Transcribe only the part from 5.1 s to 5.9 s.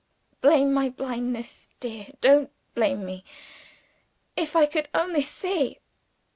see